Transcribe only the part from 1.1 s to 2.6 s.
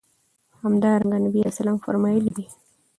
نبي عليه السلام فرمايلي دي